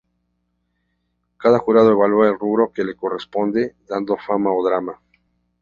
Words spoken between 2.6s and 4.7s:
que le corresponde dando Fama o